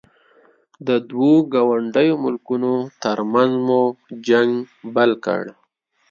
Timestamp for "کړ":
5.25-5.43